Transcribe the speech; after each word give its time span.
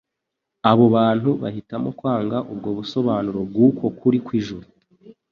Abo 0.69 0.85
bantu 0.95 1.29
bahitamo 1.41 1.89
kwanga 1.99 2.37
ubwo 2.51 2.69
busobanuro 2.77 3.39
bw'uko 3.49 3.85
kuri 3.99 4.17
kw'ijuru. 4.25 4.67